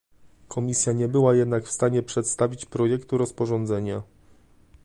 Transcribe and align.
Komisja 0.47 0.93
nie 0.93 1.07
była 1.07 1.35
jednak 1.35 1.63
w 1.65 1.71
stanie 1.71 2.03
przedstawić 2.03 2.65
projektu 2.65 3.17
rozporządzenia 3.17 4.01